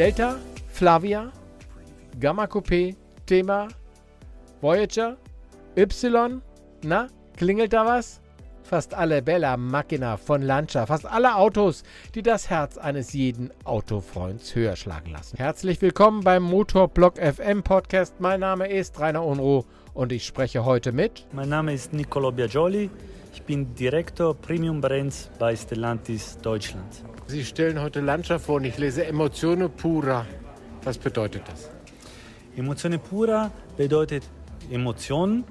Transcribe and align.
Delta, 0.00 0.38
Flavia, 0.72 1.30
Gamma 2.18 2.46
Coupé, 2.46 2.96
Thema, 3.26 3.68
Voyager, 4.62 5.18
Y, 5.76 6.40
na, 6.82 7.08
klingelt 7.36 7.74
da 7.74 7.84
was? 7.84 8.22
Fast 8.62 8.94
alle 8.94 9.20
Bella 9.20 9.58
Macchina 9.58 10.16
von 10.16 10.40
Lancia, 10.40 10.86
fast 10.86 11.04
alle 11.04 11.34
Autos, 11.36 11.82
die 12.14 12.22
das 12.22 12.48
Herz 12.48 12.78
eines 12.78 13.12
jeden 13.12 13.50
Autofreunds 13.64 14.54
höher 14.54 14.74
schlagen 14.74 15.10
lassen. 15.10 15.36
Herzlich 15.36 15.82
willkommen 15.82 16.24
beim 16.24 16.44
Motorblock 16.44 17.18
FM 17.18 17.62
Podcast. 17.62 18.14
Mein 18.20 18.40
Name 18.40 18.68
ist 18.68 18.98
Rainer 18.98 19.22
Unruh 19.22 19.64
und 19.92 20.12
ich 20.12 20.24
spreche 20.24 20.64
heute 20.64 20.92
mit. 20.92 21.26
Mein 21.34 21.50
Name 21.50 21.74
ist 21.74 21.92
Nicolo 21.92 22.32
Biagioli. 22.32 22.88
Ich 23.32 23.42
bin 23.42 23.74
Direktor 23.76 24.34
Premium 24.34 24.80
Brands 24.80 25.30
bei 25.38 25.54
Stellantis 25.54 26.36
Deutschland. 26.42 27.04
Sie 27.28 27.44
stellen 27.44 27.80
heute 27.80 28.00
Lancia 28.00 28.40
vor 28.40 28.56
und 28.56 28.64
ich 28.64 28.76
lese 28.76 29.06
Emozione 29.06 29.68
pura. 29.68 30.26
Was 30.82 30.98
bedeutet 30.98 31.42
das? 31.46 31.70
Emozione 32.56 32.98
pura 32.98 33.52
bedeutet 33.76 34.24
Emotionen. 34.70 35.44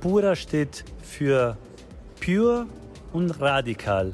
Pura 0.00 0.36
steht 0.36 0.84
für 1.02 1.56
pure 2.20 2.66
und 3.14 3.30
radikal. 3.40 4.12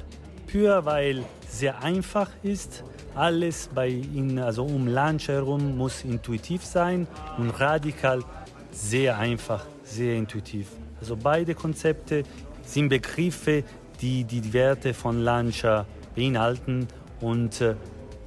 Pure, 0.51 0.84
weil 0.84 1.25
sehr 1.48 1.83
einfach 1.83 2.31
ist. 2.45 2.84
Alles 3.17 3.70
bei 3.75 3.89
Ihnen, 3.89 4.39
also 4.39 4.65
um 4.65 4.87
Lunch 4.87 5.29
herum, 5.29 5.77
muss 5.77 6.05
intuitiv 6.05 6.65
sein 6.65 7.08
und 7.39 7.51
radikal 7.51 8.23
sehr 8.70 9.19
einfach, 9.19 9.67
sehr 9.83 10.14
intuitiv. 10.14 10.69
Also 11.01 11.17
beide 11.17 11.55
Konzepte 11.55 12.25
sind 12.65 12.89
Begriffe, 12.89 13.65
die 14.01 14.25
die 14.25 14.53
Werte 14.53 14.95
von 14.95 15.20
Lancia 15.20 15.87
beinhalten 16.15 16.89
und 17.20 17.61
äh, 17.61 17.75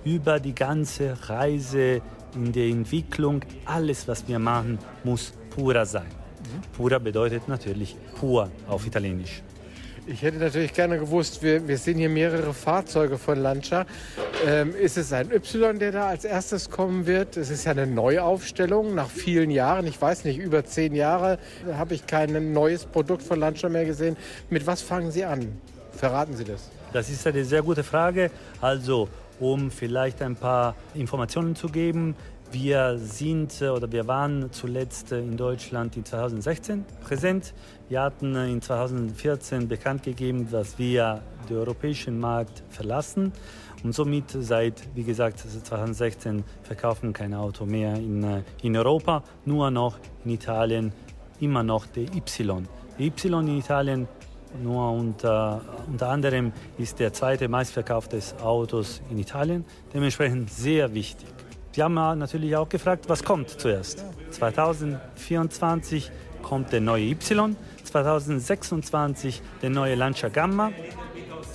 über 0.04 0.40
die 0.40 0.56
ganze 0.56 1.18
Reise 1.30 2.02
in 2.36 2.52
der 2.52 2.68
Entwicklung, 2.68 3.42
alles, 3.66 4.08
was 4.08 4.28
wir 4.28 4.40
machen, 4.40 4.80
muss 5.04 5.34
pura 5.50 5.86
sein. 5.86 6.08
Pura 6.76 6.98
bedeutet 7.00 7.48
natürlich 7.48 7.96
pur 8.16 8.50
auf 8.68 8.86
Italienisch. 8.86 9.42
Ich 10.10 10.22
hätte 10.22 10.38
natürlich 10.38 10.74
gerne 10.74 11.00
gewusst, 11.00 11.44
wir, 11.44 11.68
wir 11.68 11.78
sehen 11.78 11.98
hier 11.98 12.08
mehrere 12.08 12.54
Fahrzeuge 12.54 13.18
von 13.18 13.38
Lancia. 13.40 13.86
Ähm, 14.46 14.74
ist 14.74 14.98
es 14.98 15.12
ein 15.12 15.30
Y, 15.34 15.80
der 15.80 15.92
da 15.92 16.08
als 16.08 16.24
erstes 16.24 16.70
kommen 16.70 17.06
wird? 17.06 17.36
Es 17.36 17.50
ist 17.50 17.66
ja 17.66 17.72
eine 17.72 17.86
Neuaufstellung 17.86 18.96
nach 18.96 19.10
vielen 19.10 19.52
Jahren. 19.52 19.86
Ich 19.86 20.02
weiß 20.02 20.24
nicht, 20.24 20.38
über 20.38 20.64
zehn 20.64 20.96
Jahre 20.96 21.40
habe 21.74 21.94
ich 21.94 22.08
kein 22.08 22.54
neues 22.54 22.86
Produkt 22.86 23.22
von 23.22 23.38
Lancia 23.38 23.68
mehr 23.68 23.84
gesehen. 23.84 24.16
Mit 24.50 24.66
was 24.66 24.82
fangen 24.82 25.12
Sie 25.12 25.26
an? 25.26 25.60
Verraten 25.92 26.38
Sie 26.38 26.46
das. 26.46 26.70
Das 26.94 27.10
ist 27.10 27.28
eine 27.28 27.44
sehr 27.44 27.62
gute 27.62 27.84
Frage. 27.84 28.32
Also, 28.62 29.10
um 29.42 29.70
vielleicht 29.72 30.22
ein 30.22 30.38
paar 30.38 30.76
Informationen 30.96 31.58
zu 31.58 31.68
geben, 31.68 32.16
wir 32.52 32.98
sind 32.98 33.62
äh, 33.62 33.70
oder 33.70 33.92
wir 33.92 34.08
waren 34.08 34.52
zuletzt 34.52 35.12
äh, 35.12 35.20
in 35.20 35.38
Deutschland 35.38 35.98
in 35.98 36.06
2016 36.06 36.86
präsent. 37.02 37.54
Wir 37.90 38.02
hatten 38.02 38.36
äh, 38.36 38.50
in 38.50 38.62
2014 38.62 39.68
bekannt 39.68 40.04
gegeben, 40.04 40.50
dass 40.52 40.80
wir 40.80 41.22
den 41.50 41.58
europäischen 41.58 42.20
Markt 42.20 42.64
verlassen 42.70 43.32
und 43.84 43.94
somit 43.94 44.26
seit, 44.32 44.84
wie 44.96 45.04
gesagt, 45.04 45.40
2016 45.40 46.44
verkaufen 46.64 47.14
kein 47.14 47.34
Auto 47.34 47.66
mehr 47.66 47.96
in, 47.96 48.44
in 48.62 48.76
Europa, 48.76 49.24
nur 49.46 49.70
noch 49.70 49.98
in 50.26 50.32
Italien 50.32 50.92
immer 51.40 51.64
noch 51.64 51.86
der 51.86 52.04
Y. 52.04 52.68
Der 52.98 53.06
Y 53.06 53.48
in 53.48 53.60
Italien 53.60 54.08
nur 54.64 54.92
unter, 54.92 55.62
unter 55.88 56.10
anderem 56.10 56.52
ist 56.78 57.00
der 57.00 57.14
zweite 57.14 57.48
meistverkaufte 57.48 58.20
Autos 58.42 59.02
in 59.12 59.20
Italien, 59.20 59.66
dementsprechend 59.94 60.50
sehr 60.50 60.94
wichtig. 60.94 61.28
Sie 61.72 61.84
haben 61.84 61.94
natürlich 61.94 62.56
auch 62.56 62.70
gefragt, 62.70 63.08
was 63.08 63.24
kommt 63.24 63.50
zuerst. 63.50 64.04
2024 64.32 66.12
kommt 66.42 66.72
der 66.72 66.82
neue 66.82 67.12
Y, 67.12 67.56
2026 67.84 69.42
der 69.62 69.70
neue 69.70 69.96
Lancia 69.96 70.30
Gamma 70.30 70.72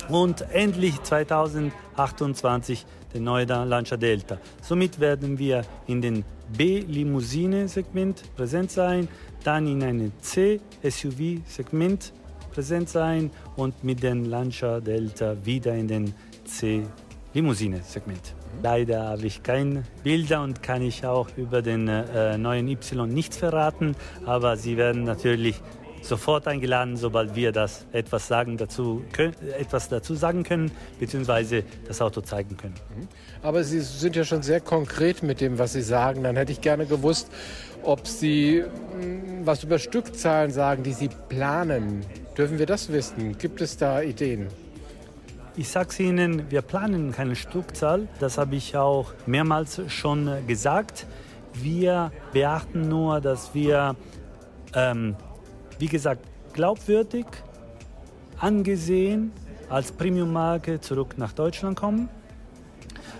und 0.07 0.41
endlich 0.53 1.01
2028 1.03 2.85
der 3.13 3.21
neue 3.21 3.45
Lancia 3.45 3.97
Delta. 3.97 4.37
Somit 4.61 4.99
werden 4.99 5.37
wir 5.37 5.63
in 5.87 6.01
den 6.01 6.23
B-Limousine-Segment 6.57 8.35
präsent 8.35 8.71
sein, 8.71 9.07
dann 9.43 9.67
in 9.67 9.83
einem 9.83 10.11
C-SUV-Segment 10.21 12.13
präsent 12.53 12.89
sein 12.89 13.31
und 13.55 13.83
mit 13.83 14.03
dem 14.03 14.25
Lancia 14.25 14.79
Delta 14.79 15.35
wieder 15.43 15.73
in 15.75 15.87
den 15.87 16.13
C-Limousine-Segment. 17.33 18.35
Leider 18.61 19.09
habe 19.09 19.25
ich 19.25 19.41
keine 19.41 19.83
Bilder 20.03 20.43
und 20.43 20.61
kann 20.61 20.81
ich 20.81 21.05
auch 21.05 21.27
über 21.35 21.61
den 21.61 21.87
äh, 21.87 22.37
neuen 22.37 22.67
Y 22.67 23.11
nichts 23.11 23.37
verraten, 23.37 23.95
aber 24.25 24.55
Sie 24.55 24.77
werden 24.77 25.03
natürlich 25.03 25.59
sofort 26.03 26.47
eingeladen, 26.47 26.97
sobald 26.97 27.35
wir 27.35 27.51
das 27.51 27.85
etwas, 27.91 28.27
sagen 28.27 28.57
dazu, 28.57 29.03
können, 29.13 29.33
etwas 29.57 29.89
dazu 29.89 30.13
sagen 30.15 30.43
können, 30.43 30.71
beziehungsweise 30.99 31.63
das 31.87 32.01
Auto 32.01 32.21
zeigen 32.21 32.55
können. 32.57 32.75
Mhm. 32.95 33.07
Aber 33.41 33.63
Sie 33.63 33.79
sind 33.79 34.15
ja 34.15 34.23
schon 34.23 34.43
sehr 34.43 34.61
konkret 34.61 35.23
mit 35.23 35.41
dem, 35.41 35.57
was 35.57 35.73
Sie 35.73 35.81
sagen. 35.81 36.23
Dann 36.23 36.35
hätte 36.35 36.51
ich 36.51 36.61
gerne 36.61 36.85
gewusst, 36.85 37.29
ob 37.81 38.05
Sie 38.07 38.61
mm, 38.61 39.45
was 39.45 39.63
über 39.63 39.79
Stückzahlen 39.79 40.51
sagen, 40.51 40.83
die 40.83 40.93
Sie 40.93 41.09
planen. 41.29 42.05
Dürfen 42.37 42.59
wir 42.59 42.65
das 42.65 42.91
wissen? 42.91 43.37
Gibt 43.37 43.61
es 43.61 43.77
da 43.77 44.01
Ideen? 44.01 44.47
Ich 45.55 45.69
sage 45.69 46.01
Ihnen, 46.01 46.49
wir 46.49 46.63
planen 46.63 47.11
keine 47.11 47.35
Stückzahl. 47.35 48.07
Das 48.19 48.39
habe 48.39 48.55
ich 48.55 48.75
auch 48.75 49.13
mehrmals 49.27 49.81
schon 49.87 50.27
gesagt. 50.47 51.05
Wir 51.53 52.11
beachten 52.31 52.89
nur, 52.89 53.21
dass 53.21 53.53
wir, 53.53 53.95
ähm, 54.73 55.15
wie 55.77 55.85
gesagt, 55.85 56.25
glaubwürdig, 56.53 57.27
angesehen 58.39 59.31
als 59.69 59.91
Premium-Marke 59.91 60.81
zurück 60.81 61.19
nach 61.19 61.33
Deutschland 61.33 61.77
kommen. 61.79 62.09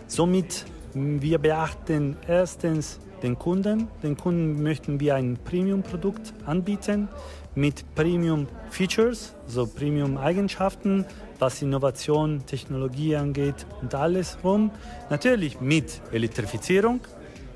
Somit 0.07 0.66
wir 0.95 1.38
beachten 1.38 2.17
erstens 2.27 2.99
den 3.22 3.38
Kunden. 3.38 3.89
Den 4.01 4.17
Kunden 4.17 4.63
möchten 4.63 4.99
wir 4.99 5.13
ein 5.16 5.38
Premium-Produkt 5.43 6.33
anbieten 6.47 7.09
mit 7.55 7.85
Premium-Features, 7.93 9.35
so 9.45 9.67
Premium-Eigenschaften, 9.67 11.05
was 11.43 11.61
Innovation, 11.61 12.41
Technologie 12.45 13.17
angeht 13.17 13.65
und 13.81 13.93
alles 13.93 14.37
rum. 14.45 14.71
Natürlich 15.09 15.59
mit 15.59 15.99
Elektrifizierung 16.13 17.01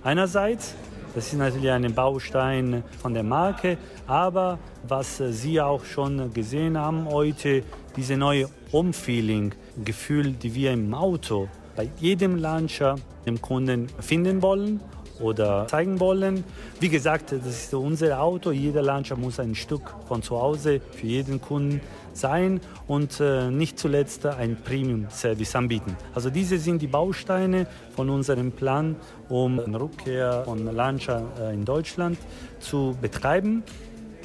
einerseits. 0.04 0.76
Das 1.16 1.28
ist 1.28 1.40
natürlich 1.40 1.72
ein 1.72 1.96
Baustein 1.96 2.84
von 3.02 3.14
der 3.14 3.24
Marke, 3.24 3.78
aber 4.06 4.60
was 4.86 5.24
Sie 5.30 5.62
auch 5.62 5.86
schon 5.86 6.34
gesehen 6.34 6.78
haben 6.78 7.08
heute, 7.08 7.64
diese 7.96 8.18
neue 8.18 8.50
Umfeeling-Gefühl, 8.74 10.34
die 10.34 10.54
wir 10.54 10.74
im 10.74 10.94
Auto 10.94 11.48
bei 11.78 11.90
jedem 11.98 12.36
Launcher 12.36 12.98
dem 13.26 13.42
Kunden 13.42 13.88
finden 14.02 14.42
wollen 14.42 14.82
oder 15.20 15.68
zeigen 15.68 16.00
wollen. 16.00 16.44
Wie 16.80 16.90
gesagt, 16.90 17.32
das 17.32 17.46
ist 17.46 17.74
unser 17.74 18.22
Auto. 18.22 18.52
Jeder 18.52 18.82
Launcher 18.82 19.16
muss 19.16 19.40
ein 19.40 19.56
Stück 19.56 19.94
von 20.08 20.22
zu 20.22 20.40
Hause 20.40 20.82
für 20.92 21.08
jeden 21.08 21.42
Kunden 21.42 21.82
sein 22.14 22.60
und 22.88 23.20
äh, 23.20 23.50
nicht 23.50 23.78
zuletzt 23.80 24.26
ein 24.26 24.58
Premium-Service 24.64 25.56
anbieten. 25.56 25.96
Also 26.14 26.30
diese 26.30 26.58
sind 26.58 26.82
die 26.82 26.88
Bausteine 26.88 27.68
von 27.96 28.10
unserem 28.10 28.52
Plan, 28.52 28.96
um 29.30 29.60
eine 29.60 29.80
Rückkehr 29.80 30.44
von 30.46 30.66
Launcher 30.66 31.24
äh, 31.40 31.54
in 31.54 31.64
Deutschland 31.64 32.18
zu 32.60 32.98
betreiben. 33.02 33.64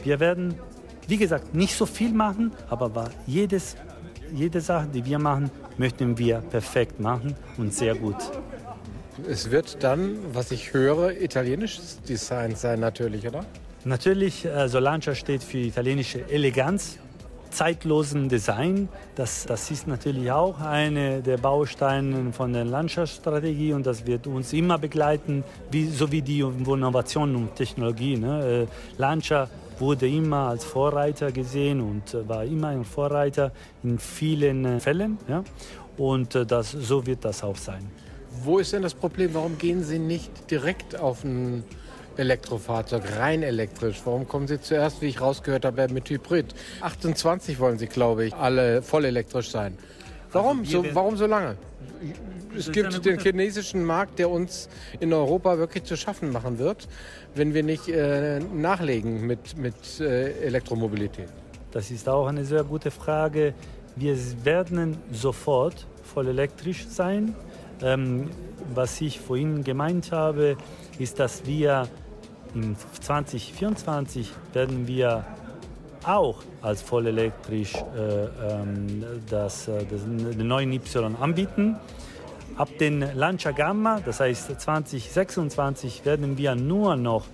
Wir 0.03 0.21
werden, 0.21 0.55
wie 1.07 1.17
gesagt, 1.17 1.55
nicht 1.55 1.77
so 1.77 1.87
viel 1.87 2.13
machen, 2.13 2.53
aber 2.69 3.11
jedes, 3.27 3.77
jede 4.33 4.61
Sache, 4.61 4.89
die 4.93 5.05
wir 5.05 5.19
machen, 5.19 5.51
möchten 5.77 6.19
wir 6.19 6.39
perfekt 6.39 7.01
machen 7.01 7.37
und 7.59 7.73
sehr 7.73 7.95
gut. 7.95 8.17
Es 9.29 9.51
wird 9.51 9.83
dann, 9.83 10.17
was 10.33 10.51
ich 10.51 10.73
höre, 10.73 11.21
italienisches 11.21 12.01
Design 12.03 12.57
sein 12.57 12.81
natürlich, 12.81 13.27
oder? 13.27 13.45
Natürlich, 13.85 14.45
äh, 14.45 14.69
Solancha 14.69 15.15
steht 15.15 15.43
für 15.43 15.59
italienische 15.59 16.29
Eleganz, 16.31 16.99
zeitlosen 17.51 18.29
Design. 18.29 18.89
Das, 19.15 19.45
das 19.45 19.71
ist 19.71 19.87
natürlich 19.87 20.31
auch 20.33 20.61
eine 20.61 21.21
der 21.21 21.37
Bausteine 21.37 22.33
von 22.33 22.53
der 22.53 22.65
Landschaftsstrategie 22.65 23.73
und 23.75 23.87
das 23.87 24.07
wird 24.07 24.27
uns 24.27 24.53
immer 24.53 24.79
begleiten, 24.79 25.45
wie, 25.71 25.89
sowie 25.89 26.23
die 26.23 26.41
Innovation 26.41 27.37
und 27.37 27.55
Technologie. 27.55 28.17
Ne? 28.17 28.67
Äh, 28.69 29.01
Lancia 29.01 29.49
wurde 29.79 30.09
immer 30.09 30.49
als 30.49 30.65
Vorreiter 30.65 31.33
gesehen 31.33 31.81
und 31.81 32.15
äh, 32.15 32.29
war 32.29 32.45
immer 32.45 32.69
ein 32.69 32.85
Vorreiter 32.85 33.53
in 33.83 33.99
vielen 33.99 34.65
äh, 34.65 34.81
Fällen. 34.81 35.19
Ja? 35.29 35.45
Und 35.99 36.35
äh, 36.35 36.47
das, 36.47 36.71
so 36.73 37.05
wird 37.07 37.25
das 37.25 37.43
auch 37.45 37.57
sein. 37.57 37.91
Wo 38.43 38.59
ist 38.59 38.73
denn 38.73 38.83
das 38.83 38.95
Problem? 38.95 39.35
Warum 39.35 39.59
gehen 39.59 39.85
Sie 39.85 39.99
nicht 39.99 40.51
direkt 40.51 40.99
auf 40.99 41.25
ein 41.25 41.65
Elektrofahrzeug, 42.17 43.03
rein 43.19 43.43
elektrisch? 43.43 44.01
Warum 44.05 44.27
kommen 44.27 44.49
Sie 44.49 44.61
zuerst, 44.61 45.03
wie 45.03 45.07
ich 45.07 45.21
rausgehört 45.21 45.65
habe, 45.65 45.89
mit 45.89 46.09
Hybrid? 46.09 46.55
28 46.81 47.61
wollen 47.61 47.79
Sie, 47.79 47.87
glaube 47.87 48.27
ich, 48.27 48.35
alle 48.35 48.83
voll 48.83 49.05
elektrisch 49.05 49.51
sein. 49.51 49.77
Warum, 50.33 50.61
also 50.61 50.83
so, 50.83 50.95
warum 50.95 51.17
so 51.17 51.27
lange? 51.27 51.57
es 52.57 52.71
gibt 52.71 53.05
den 53.05 53.19
chinesischen 53.19 53.85
Markt, 53.85 54.19
der 54.19 54.31
uns 54.31 54.69
in 55.01 55.13
Europa 55.13 55.59
wirklich 55.59 55.85
zu 55.85 55.97
schaffen 55.97 56.33
machen 56.33 56.59
wird, 56.59 56.89
wenn 57.35 57.55
wir 57.55 57.63
nicht 57.63 57.89
äh, 57.89 58.41
nachlegen 58.41 59.27
mit, 59.27 59.57
mit 59.57 60.01
äh, 60.01 60.33
Elektromobilität. 60.45 61.29
Das 61.71 61.91
ist 61.91 62.09
auch 62.09 62.27
eine 62.27 62.45
sehr 62.45 62.65
gute 62.65 62.91
Frage. 62.91 63.55
Wir 63.97 64.17
werden 64.45 64.99
sofort 65.13 65.87
voll 66.03 66.29
elektrisch 66.29 66.87
sein. 66.89 67.35
Ähm, 67.83 68.31
was 68.75 69.01
ich 69.01 69.21
vorhin 69.21 69.65
gemeint 69.65 70.13
habe, 70.13 70.59
ist, 70.99 71.19
dass 71.19 71.47
wir 71.47 71.89
in 72.55 72.77
2024 73.01 74.31
werden 74.53 74.87
wir 74.87 75.25
auch 76.05 76.43
als 76.61 76.83
voll 76.83 77.07
elektrisch 77.07 77.73
äh, 77.75 78.27
ähm, 78.51 79.03
das, 79.29 79.69
äh, 79.69 79.87
das, 79.91 80.03
den 80.05 80.47
neuen 80.47 80.71
Y 80.73 81.17
anbieten. 81.21 81.77
Ab 82.57 82.69
den 82.79 83.01
Lancia 83.15 83.51
Gamma, 83.53 84.01
das 84.05 84.21
heißt 84.21 84.61
2026, 84.61 86.05
werden 86.05 86.37
wir 86.37 86.55
nur 86.55 86.97
noch 86.97 87.25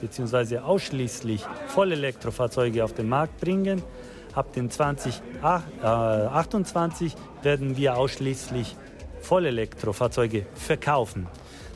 bzw. 0.00 0.58
ausschließlich 0.58 1.46
Vollelektrofahrzeuge 1.68 2.82
auf 2.82 2.92
den 2.92 3.08
Markt 3.08 3.40
bringen. 3.40 3.80
Ab 4.34 4.52
den 4.52 4.68
2028 4.70 7.14
werden 7.42 7.76
wir 7.76 7.96
ausschließlich 7.96 8.74
Vollelektrofahrzeuge 9.20 10.46
verkaufen. 10.54 11.26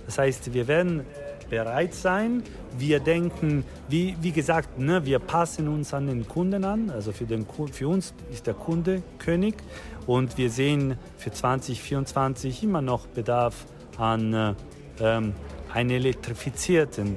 Das 0.06 0.18
heißt, 0.18 0.52
wir 0.52 0.68
werden 0.68 1.04
bereit 1.48 1.94
sein. 1.94 2.42
Wir 2.76 3.00
denken, 3.00 3.64
wie, 3.88 4.16
wie 4.20 4.32
gesagt, 4.32 4.78
ne, 4.78 5.04
wir 5.04 5.18
passen 5.18 5.68
uns 5.68 5.94
an 5.94 6.06
den 6.06 6.26
Kunden 6.26 6.64
an. 6.64 6.90
Also 6.90 7.12
für, 7.12 7.24
den, 7.24 7.46
für 7.72 7.88
uns 7.88 8.14
ist 8.32 8.46
der 8.46 8.54
Kunde 8.54 9.02
König. 9.18 9.54
Und 10.06 10.36
wir 10.36 10.50
sehen 10.50 10.96
für 11.16 11.32
2024 11.32 12.62
immer 12.64 12.82
noch 12.82 13.06
Bedarf 13.06 13.66
an 13.96 14.34
äh, 14.34 14.54
ähm, 15.00 15.34
einem 15.72 15.90
elektrifizierten 15.90 17.16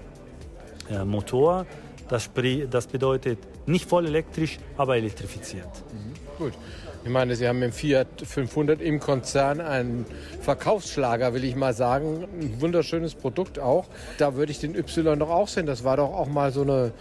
äh, 0.90 1.04
Motor. 1.04 1.66
Das, 2.08 2.30
das 2.70 2.88
bedeutet 2.88 3.40
nicht 3.68 3.90
voll 3.90 4.06
elektrisch, 4.06 4.60
aber 4.78 4.96
elektrifiziert. 4.96 5.84
Mhm. 5.92 6.14
Gut. 6.38 6.54
Ich 7.04 7.10
meine, 7.10 7.36
Sie 7.36 7.48
haben 7.48 7.64
im 7.64 7.72
Fiat 7.72 8.08
500 8.22 8.80
im 8.82 9.00
Konzern 9.00 9.60
einen 9.60 10.06
Verkaufsschlager, 10.42 11.34
will 11.34 11.44
ich 11.44 11.56
mal 11.56 11.74
sagen. 11.74 12.28
Ein 12.40 12.62
wunderschönes 12.62 13.16
Produkt 13.16 13.60
auch. 13.60 13.86
Da 14.20 14.36
würde 14.36 14.52
ich 14.52 14.60
den 14.60 14.76
Y 14.76 15.18
doch 15.18 15.30
auch 15.30 15.48
sehen. 15.48 15.66
Das 15.66 15.84
war 15.84 15.98
doch 15.98 16.14
auch 16.14 16.28
mal 16.28 16.52
so 16.52 16.62
eine, 16.62 16.92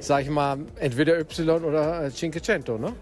sag 0.00 0.22
ich 0.22 0.30
mal, 0.30 0.58
entweder 0.76 1.20
Y 1.20 1.62
oder 1.64 2.10
Cinquecento, 2.10 2.78
ne? 2.78 2.92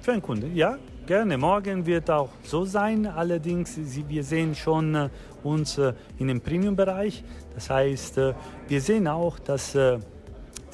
Für 0.00 0.12
einen 0.12 0.22
Kunde, 0.22 0.48
ja, 0.54 0.78
gerne. 1.06 1.36
Morgen 1.36 1.84
wird 1.86 2.10
auch 2.10 2.28
so 2.44 2.64
sein. 2.64 3.06
Allerdings, 3.06 3.76
wir 4.06 4.22
sehen 4.22 4.54
schon 4.54 4.94
äh, 4.94 5.08
uns 5.42 5.78
äh, 5.78 5.94
in 6.18 6.28
dem 6.28 6.40
Premium-Bereich. 6.42 7.24
Das 7.54 7.70
heißt, 7.70 8.18
äh, 8.18 8.34
wir 8.68 8.80
sehen 8.80 9.08
auch, 9.08 9.38
dass 9.38 9.74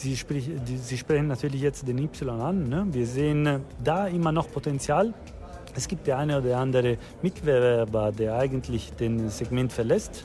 Sie, 0.01 0.17
sprich, 0.17 0.49
die, 0.67 0.79
Sie 0.79 0.97
sprechen 0.97 1.27
natürlich 1.27 1.61
jetzt 1.61 1.87
den 1.87 1.99
Y 1.99 2.41
an. 2.41 2.71
Ne? 2.71 2.87
Wir 2.91 3.05
sehen 3.05 3.47
äh, 3.47 3.61
da 3.85 4.07
immer 4.07 4.33
noch 4.33 4.51
Potenzial. 4.51 5.13
Es 5.77 5.87
gibt 5.87 6.07
der 6.07 6.17
eine 6.17 6.39
oder 6.39 6.57
andere 6.57 6.97
Mitbewerber, 7.21 8.11
der 8.11 8.37
eigentlich 8.37 8.95
den 8.95 9.29
Segment 9.29 9.71
verlässt. 9.75 10.25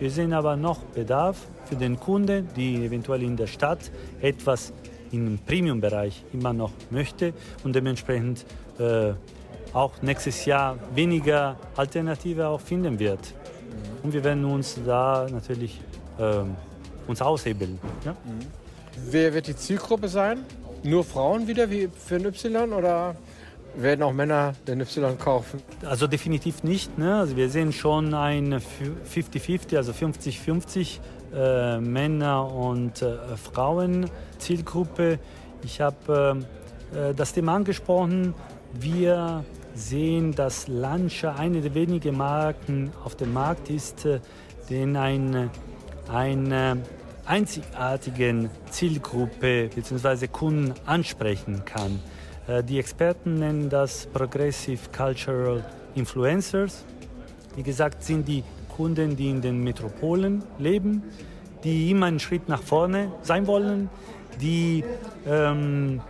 Wir 0.00 0.10
sehen 0.10 0.32
aber 0.32 0.56
noch 0.56 0.80
Bedarf 0.80 1.46
für 1.66 1.76
den 1.76 2.00
Kunden, 2.00 2.48
die 2.56 2.84
eventuell 2.84 3.22
in 3.22 3.36
der 3.36 3.46
Stadt 3.46 3.92
etwas 4.20 4.72
im 5.12 5.38
Premium-Bereich 5.46 6.24
immer 6.32 6.52
noch 6.52 6.72
möchte 6.90 7.34
und 7.62 7.76
dementsprechend 7.76 8.44
äh, 8.80 9.12
auch 9.72 9.92
nächstes 10.02 10.44
Jahr 10.44 10.76
weniger 10.92 11.56
Alternative 11.76 12.48
auch 12.48 12.60
finden 12.60 12.98
wird. 12.98 13.32
Und 14.02 14.12
wir 14.12 14.24
werden 14.24 14.44
uns 14.44 14.76
da 14.84 15.28
natürlich 15.30 15.80
äh, 16.18 16.42
uns 17.06 17.22
aushebeln. 17.22 17.78
Ja? 18.04 18.10
Mhm. 18.10 18.63
Wer 18.96 19.34
wird 19.34 19.46
die 19.46 19.56
Zielgruppe 19.56 20.08
sein? 20.08 20.44
Nur 20.82 21.04
Frauen 21.04 21.46
wieder 21.46 21.70
wie 21.70 21.88
für 21.88 22.16
ein 22.16 22.26
Y 22.26 22.72
oder 22.72 23.16
werden 23.76 24.02
auch 24.02 24.12
Männer 24.12 24.54
den 24.66 24.80
Y 24.80 25.18
kaufen? 25.18 25.60
Also 25.84 26.06
definitiv 26.06 26.62
nicht. 26.62 26.96
Ne? 26.98 27.16
Also 27.16 27.36
wir 27.36 27.48
sehen 27.48 27.72
schon 27.72 28.14
ein 28.14 28.54
50-50, 28.54 29.76
also 29.76 29.92
50-50 29.92 30.98
äh, 31.34 31.80
Männer 31.80 32.52
und 32.52 33.02
äh, 33.02 33.16
Frauen 33.36 34.10
Zielgruppe. 34.38 35.18
Ich 35.64 35.80
habe 35.80 36.44
äh, 36.94 37.10
äh, 37.10 37.14
das 37.14 37.32
Thema 37.32 37.56
angesprochen. 37.56 38.34
Wir 38.72 39.44
sehen, 39.74 40.34
dass 40.34 40.68
Lancia 40.68 41.34
eine 41.34 41.60
der 41.60 41.74
wenigen 41.74 42.16
Marken 42.16 42.92
auf 43.04 43.16
dem 43.16 43.32
Markt 43.32 43.70
ist, 43.70 44.04
äh, 44.04 44.20
den 44.70 44.96
ein, 44.96 45.50
ein 46.12 46.52
äh, 46.52 46.76
einzigartigen 47.26 48.50
Zielgruppe 48.70 49.70
bzw. 49.74 50.28
Kunden 50.28 50.74
ansprechen 50.86 51.64
kann. 51.64 52.00
Äh, 52.46 52.62
die 52.62 52.78
Experten 52.78 53.34
nennen 53.38 53.68
das 53.68 54.06
Progressive 54.06 54.90
Cultural 54.96 55.64
Influencers. 55.94 56.84
Wie 57.56 57.62
gesagt, 57.62 58.02
sind 58.02 58.28
die 58.28 58.42
Kunden, 58.68 59.16
die 59.16 59.30
in 59.30 59.40
den 59.40 59.62
Metropolen 59.62 60.42
leben, 60.58 61.02
die 61.62 61.90
immer 61.90 62.06
einen 62.06 62.20
Schritt 62.20 62.48
nach 62.48 62.62
vorne 62.62 63.12
sein 63.22 63.46
wollen, 63.46 63.88
die 64.40 64.84
ähm, 65.26 66.00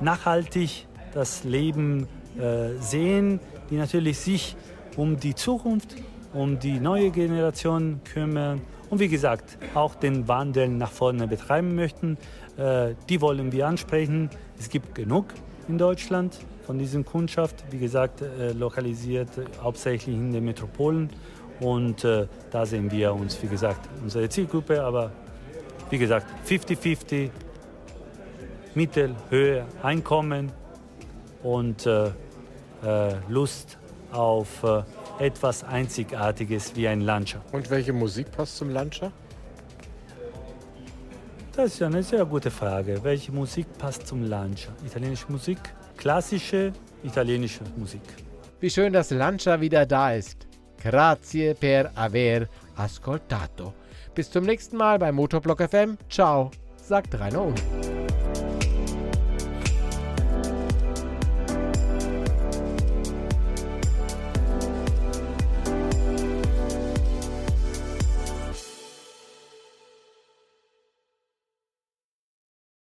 nachhaltig 0.00 0.86
das 1.12 1.44
Leben 1.44 2.08
äh, 2.38 2.80
sehen, 2.80 3.38
die 3.70 3.76
natürlich 3.76 4.18
sich 4.18 4.56
um 4.96 5.18
die 5.20 5.34
Zukunft, 5.34 5.96
um 6.32 6.58
die 6.58 6.80
neue 6.80 7.10
Generation 7.10 8.00
kümmern 8.04 8.60
und 8.94 9.00
wie 9.00 9.08
gesagt 9.08 9.58
auch 9.74 9.96
den 9.96 10.28
Wandel 10.28 10.68
nach 10.68 10.92
vorne 10.92 11.26
betreiben 11.26 11.74
möchten. 11.74 12.16
Äh, 12.56 12.94
die 13.08 13.20
wollen 13.20 13.50
wir 13.50 13.66
ansprechen. 13.66 14.30
Es 14.56 14.68
gibt 14.68 14.94
genug 14.94 15.34
in 15.66 15.78
Deutschland 15.78 16.38
von 16.64 16.78
diesem 16.78 17.04
Kundschaft, 17.04 17.64
wie 17.72 17.78
gesagt, 17.78 18.22
äh, 18.22 18.52
lokalisiert 18.52 19.30
hauptsächlich 19.60 20.14
in 20.14 20.32
den 20.32 20.44
Metropolen. 20.44 21.10
Und 21.58 22.04
äh, 22.04 22.28
da 22.52 22.66
sehen 22.66 22.88
wir 22.92 23.12
uns, 23.14 23.42
wie 23.42 23.48
gesagt, 23.48 23.80
unsere 24.00 24.28
Zielgruppe, 24.28 24.80
aber 24.80 25.10
wie 25.90 25.98
gesagt, 25.98 26.28
50-50, 26.48 27.30
Mittel, 28.76 29.16
Höhe, 29.28 29.66
Einkommen 29.82 30.52
und 31.42 31.88
Lust 33.28 33.78
auf 34.12 34.64
etwas 35.18 35.64
Einzigartiges 35.64 36.74
wie 36.76 36.88
ein 36.88 37.00
Lancia. 37.00 37.40
Und 37.52 37.70
welche 37.70 37.92
Musik 37.92 38.30
passt 38.30 38.56
zum 38.56 38.70
Lancia? 38.70 39.12
Das 41.56 41.74
ist 41.74 41.82
eine 41.82 42.02
sehr 42.02 42.24
gute 42.24 42.50
Frage. 42.50 42.98
Welche 43.02 43.30
Musik 43.30 43.66
passt 43.78 44.06
zum 44.06 44.24
Lancia? 44.24 44.72
Italienische 44.84 45.30
Musik, 45.30 45.58
klassische 45.96 46.72
italienische 47.04 47.62
Musik. 47.76 48.02
Wie 48.60 48.70
schön, 48.70 48.92
dass 48.92 49.10
Lancia 49.10 49.60
wieder 49.60 49.86
da 49.86 50.14
ist. 50.14 50.46
Grazie 50.82 51.54
per 51.54 51.90
aver 51.94 52.48
ascoltato. 52.76 53.72
Bis 54.14 54.30
zum 54.30 54.44
nächsten 54.44 54.76
Mal 54.76 54.98
bei 54.98 55.12
Motorblock 55.12 55.68
FM. 55.68 55.96
Ciao, 56.08 56.50
sagt 56.76 57.18
Rainer 57.18 57.46
Uhl. 57.46 57.54